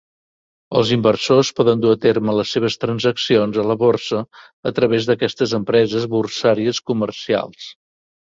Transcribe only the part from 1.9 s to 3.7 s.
a terme les seves transaccions a